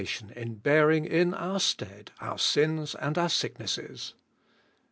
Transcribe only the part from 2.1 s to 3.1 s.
ear sins